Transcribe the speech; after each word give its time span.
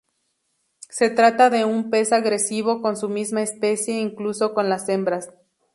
Se 0.89 1.11
trata 1.11 1.51
de 1.51 1.63
un 1.63 1.91
pez 1.91 2.11
agresivo 2.11 2.81
con 2.81 2.97
su 2.97 3.07
misma 3.07 3.43
especie, 3.43 3.99
incluso 4.01 4.55
con 4.55 4.67
las 4.67 4.89
hembras. 4.89 5.29